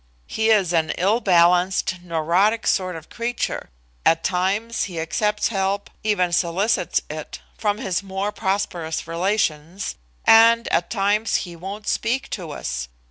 He 0.25 0.49
is 0.49 0.73
an 0.73 0.89
ill 0.97 1.19
balanced, 1.19 2.01
neurotic 2.01 2.65
sort 2.65 2.95
of 2.95 3.07
creature. 3.07 3.69
At 4.03 4.23
times 4.23 4.85
he 4.85 4.99
accepts 4.99 5.49
help 5.49 5.91
even 6.03 6.33
solicits 6.33 7.01
it 7.07 7.39
from 7.55 7.77
his 7.77 8.01
more 8.01 8.31
prosperous 8.31 9.05
relations, 9.07 9.97
and 10.25 10.67
at 10.69 10.89
times 10.89 11.35
he 11.45 11.55
won't 11.55 11.85
speak 11.85 12.31
to 12.31 12.49
us. 12.49 12.87